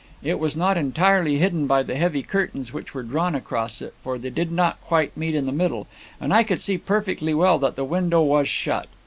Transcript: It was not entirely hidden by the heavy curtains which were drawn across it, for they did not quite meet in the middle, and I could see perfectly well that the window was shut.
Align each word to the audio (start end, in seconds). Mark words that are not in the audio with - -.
It 0.23 0.39
was 0.39 0.55
not 0.55 0.77
entirely 0.77 1.37
hidden 1.37 1.67
by 1.67 1.83
the 1.83 1.93
heavy 1.93 2.23
curtains 2.23 2.73
which 2.73 2.95
were 2.95 3.03
drawn 3.03 3.35
across 3.35 3.83
it, 3.83 3.93
for 4.03 4.17
they 4.17 4.31
did 4.31 4.51
not 4.51 4.81
quite 4.81 5.15
meet 5.15 5.35
in 5.35 5.45
the 5.45 5.51
middle, 5.51 5.85
and 6.19 6.33
I 6.33 6.41
could 6.43 6.59
see 6.59 6.79
perfectly 6.79 7.35
well 7.35 7.59
that 7.59 7.75
the 7.75 7.85
window 7.85 8.23
was 8.23 8.49
shut. 8.49 8.87